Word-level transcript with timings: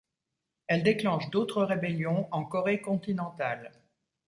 Elle 0.65 0.81
déclenche 0.81 1.29
d'autres 1.29 1.63
rébellions 1.63 2.27
en 2.31 2.43
Corée 2.43 2.81
continentale. 2.81 3.71